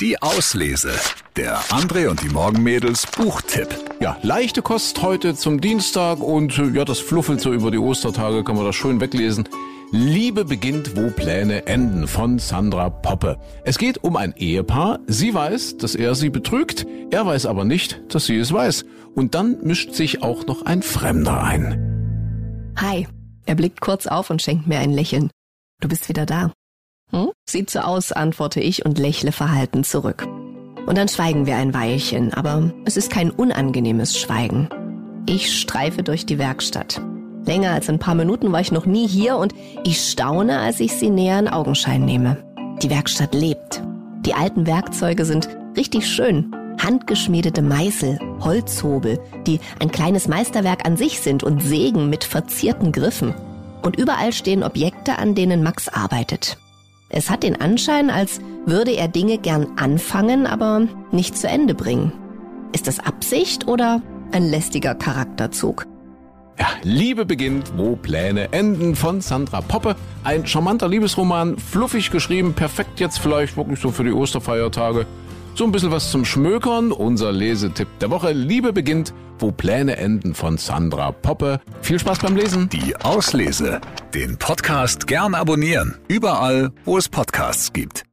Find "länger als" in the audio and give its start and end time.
37.44-37.88